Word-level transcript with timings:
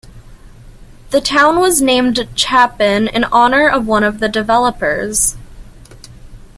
The 1.11 1.21
town 1.21 1.59
was 1.59 1.79
named 1.79 2.27
Chapin 2.33 3.07
in 3.07 3.23
honor 3.25 3.67
of 3.67 3.85
one 3.85 4.03
of 4.03 4.19
the 4.19 4.27
developers. 4.29 5.35